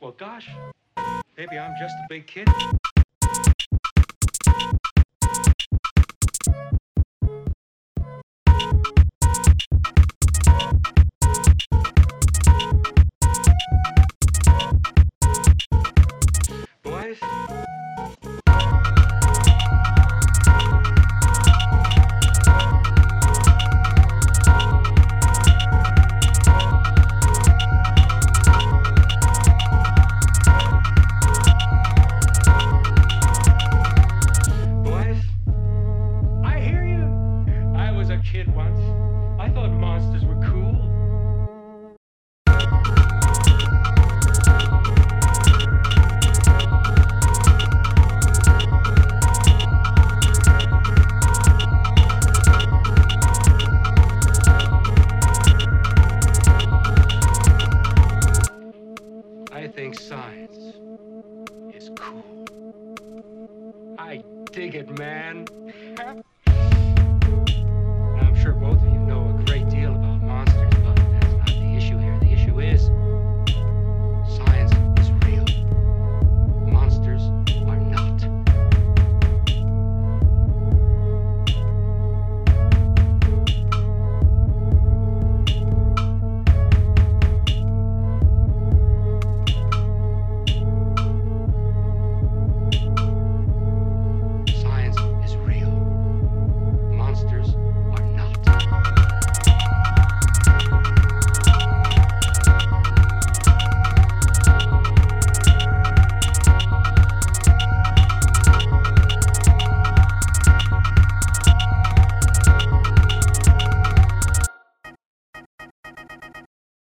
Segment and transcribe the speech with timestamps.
[0.00, 0.48] Well, gosh,
[1.36, 2.48] maybe I'm just a big kid.
[16.82, 17.18] Boys,
[38.30, 38.78] kid once.
[39.40, 40.86] I thought monsters were cool.
[59.50, 60.76] I think science
[61.74, 62.46] is cool.
[63.98, 65.46] I dig it, man.
[68.60, 69.39] both of you know